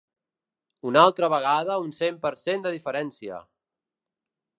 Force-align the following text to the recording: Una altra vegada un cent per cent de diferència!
Una 0.91 1.03
altra 1.09 1.29
vegada 1.33 1.75
un 1.83 1.93
cent 1.97 2.17
per 2.23 2.31
cent 2.45 2.65
de 2.67 2.73
diferència! 2.77 3.39